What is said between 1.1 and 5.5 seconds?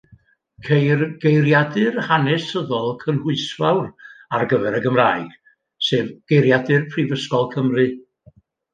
geiriadur hanesyddol cynhwysfawr ar gyfer y Gymraeg,